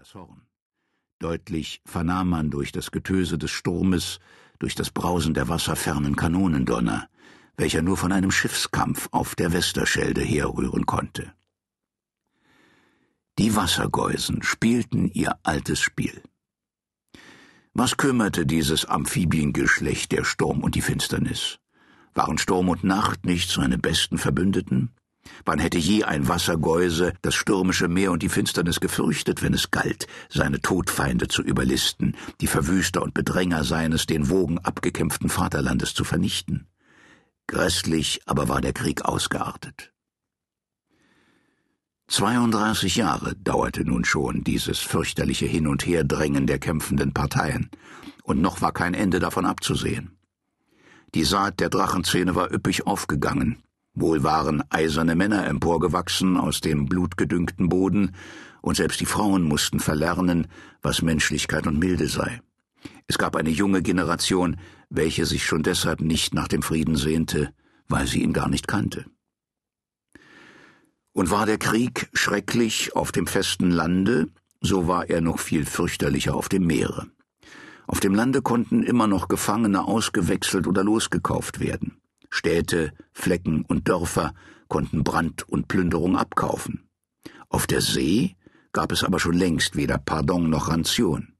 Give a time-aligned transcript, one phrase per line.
[0.00, 0.40] das Horn.
[1.18, 4.18] Deutlich vernahm man durch das Getöse des Sturmes,
[4.58, 7.10] durch das Brausen der Wasser fernen Kanonendonner,
[7.58, 11.34] welcher nur von einem Schiffskampf auf der Westerschelde herrühren konnte.
[13.38, 16.22] Die Wassergeusen spielten ihr altes Spiel.
[17.74, 21.58] Was kümmerte dieses Amphibiengeschlecht der Sturm und die Finsternis?
[22.14, 24.94] Waren Sturm und Nacht nicht seine besten Verbündeten?
[25.44, 30.06] Wann hätte je ein Wassergeuse das stürmische Meer und die Finsternis gefürchtet, wenn es galt,
[30.28, 36.66] seine Todfeinde zu überlisten, die Verwüster und Bedränger seines den Wogen abgekämpften Vaterlandes zu vernichten?
[37.46, 39.92] Grässlich aber war der Krieg ausgeartet.
[42.08, 47.70] 32 Jahre dauerte nun schon dieses fürchterliche Hin- und Herdrängen der kämpfenden Parteien,
[48.24, 50.18] und noch war kein Ende davon abzusehen.
[51.14, 53.62] Die Saat der Drachenzähne war üppig aufgegangen,
[53.94, 58.14] Wohl waren eiserne Männer emporgewachsen aus dem blutgedüngten Boden,
[58.62, 60.46] und selbst die Frauen mussten verlernen,
[60.82, 62.40] was Menschlichkeit und Milde sei.
[63.06, 64.56] Es gab eine junge Generation,
[64.90, 67.52] welche sich schon deshalb nicht nach dem Frieden sehnte,
[67.88, 69.06] weil sie ihn gar nicht kannte.
[71.12, 74.28] Und war der Krieg schrecklich auf dem festen Lande,
[74.60, 77.06] so war er noch viel fürchterlicher auf dem Meere.
[77.86, 81.99] Auf dem Lande konnten immer noch Gefangene ausgewechselt oder losgekauft werden.
[82.30, 84.32] Städte, Flecken und Dörfer
[84.68, 86.88] konnten Brand und Plünderung abkaufen.
[87.48, 88.36] Auf der See
[88.72, 91.34] gab es aber schon längst weder Pardon noch Ranzion.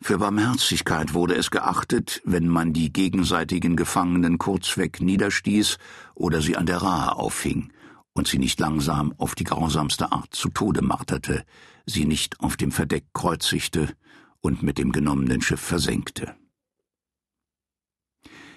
[0.00, 5.76] Für Barmherzigkeit wurde es geachtet, wenn man die gegenseitigen Gefangenen kurzweg niederstieß
[6.14, 7.72] oder sie an der Rahe auffing
[8.14, 11.44] und sie nicht langsam auf die grausamste Art zu Tode marterte,
[11.84, 13.92] sie nicht auf dem Verdeck kreuzigte
[14.40, 16.36] und mit dem genommenen Schiff versenkte.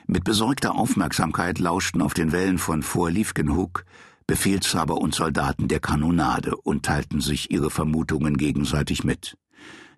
[0.07, 3.85] Mit besorgter Aufmerksamkeit lauschten auf den Wellen von Fort Liefkenhoek
[4.31, 9.37] Befehlshaber und Soldaten der Kanonade und teilten sich ihre Vermutungen gegenseitig mit.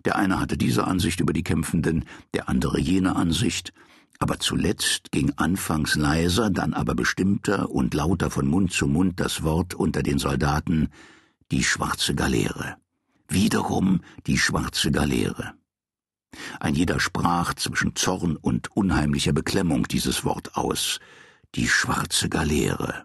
[0.04, 3.72] Der eine hatte diese Ansicht über die Kämpfenden, der andere jene Ansicht,
[4.18, 9.42] aber zuletzt ging anfangs leiser, dann aber bestimmter und lauter von Mund zu Mund das
[9.44, 10.88] Wort unter den Soldaten
[11.50, 12.76] die schwarze Galeere.
[13.28, 15.54] Wiederum die schwarze Galeere.
[16.60, 21.00] Ein jeder sprach zwischen Zorn und unheimlicher Beklemmung dieses Wort aus.
[21.54, 23.04] Die schwarze Galeere.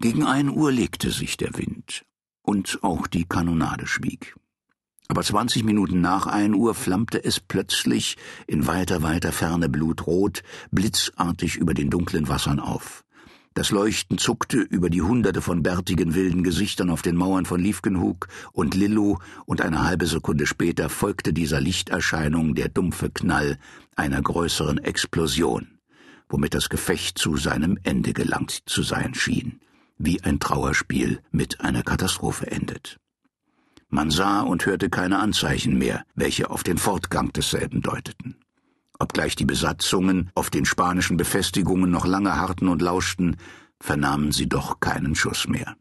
[0.00, 2.04] Gegen ein Uhr legte sich der Wind,
[2.42, 4.36] und auch die Kanonade schwieg.
[5.08, 11.56] Aber zwanzig Minuten nach ein Uhr flammte es plötzlich in weiter, weiter Ferne blutrot, blitzartig
[11.56, 13.04] über den dunklen Wassern auf.
[13.58, 18.28] Das Leuchten zuckte über die hunderte von bärtigen wilden Gesichtern auf den Mauern von Liefkenhoek
[18.52, 23.58] und Lillo, und eine halbe Sekunde später folgte dieser Lichterscheinung der dumpfe Knall
[23.96, 25.80] einer größeren Explosion,
[26.28, 29.58] womit das Gefecht zu seinem Ende gelangt zu sein schien,
[29.98, 32.98] wie ein Trauerspiel mit einer Katastrophe endet.
[33.88, 38.36] Man sah und hörte keine Anzeichen mehr, welche auf den Fortgang desselben deuteten.
[38.98, 43.36] Obgleich die Besatzungen auf den spanischen Befestigungen noch lange harrten und lauschten,
[43.80, 45.76] vernahmen sie doch keinen Schuss mehr.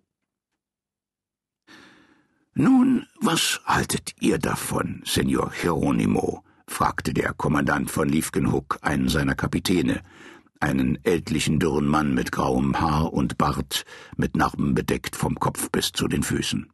[2.54, 6.44] Nun, was haltet ihr davon, Senor Geronimo?
[6.68, 10.02] fragte der Kommandant von Liefkenhook einen seiner Kapitäne,
[10.60, 13.86] einen ältlichen dürren Mann mit grauem Haar und Bart,
[14.16, 16.72] mit Narben bedeckt vom Kopf bis zu den Füßen.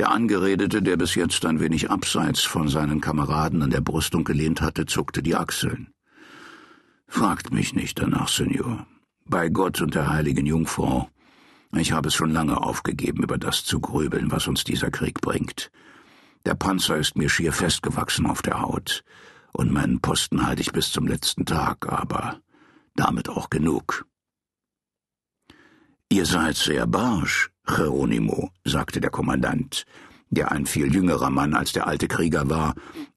[0.00, 4.62] Der Angeredete, der bis jetzt ein wenig abseits von seinen Kameraden an der Brüstung gelehnt
[4.62, 5.92] hatte, zuckte die Achseln.
[7.06, 8.86] Fragt mich nicht danach, Senor.
[9.26, 11.10] Bei Gott und der heiligen Jungfrau.
[11.76, 15.70] Ich habe es schon lange aufgegeben, über das zu grübeln, was uns dieser Krieg bringt.
[16.46, 19.04] Der Panzer ist mir schier festgewachsen auf der Haut,
[19.52, 22.40] und meinen Posten halte ich bis zum letzten Tag, aber
[22.96, 24.06] damit auch genug.
[26.08, 29.86] Ihr seid sehr barsch, Geronimo, sagte der Kommandant,
[30.30, 32.74] der ein viel jüngerer Mann als der alte Krieger war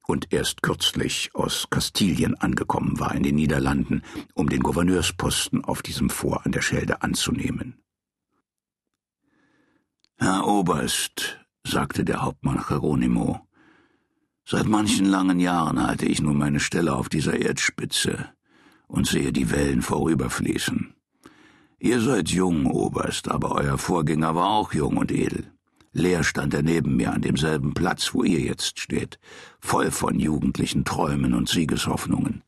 [0.07, 4.03] und erst kürzlich aus Kastilien angekommen war in den Niederlanden,
[4.33, 7.81] um den Gouverneursposten auf diesem Fort an der Schelde anzunehmen.
[10.17, 13.47] Herr Oberst, sagte der Hauptmann Geronimo,
[14.45, 18.29] seit manchen langen Jahren halte ich nun meine Stelle auf dieser Erdspitze
[18.87, 20.95] und sehe die Wellen vorüberfließen.
[21.83, 25.51] Ihr seid jung, Oberst, aber euer Vorgänger war auch jung und edel.
[25.91, 29.19] Leer stand er neben mir an demselben Platz, wo ihr jetzt steht,
[29.59, 32.41] voll von jugendlichen Träumen und Siegeshoffnungen.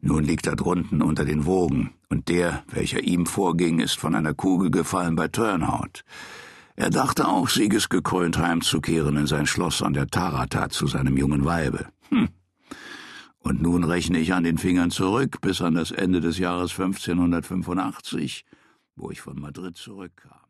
[0.00, 4.32] Nun liegt er drunten unter den Wogen, und der, welcher ihm vorging, ist von einer
[4.32, 6.04] Kugel gefallen bei Turnhout.
[6.76, 11.86] Er dachte auch, siegesgekrönt heimzukehren in sein Schloss an der Tarata zu seinem jungen Weibe.
[12.10, 12.28] Hm.
[13.40, 18.44] Und nun rechne ich an den Fingern zurück bis an das Ende des Jahres 1585,
[18.98, 20.40] wo ich von Madrid zurückkam.